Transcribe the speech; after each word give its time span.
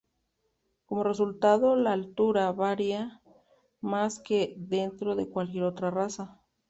Como 0.87 1.03
resultado, 1.03 1.75
la 1.75 1.91
altura 1.93 2.51
varía 2.53 3.21
más 3.81 4.17
que 4.17 4.55
dentro 4.57 5.15
de 5.15 5.29
cualquier 5.29 5.63
otra 5.65 5.91
raza. 5.91 6.41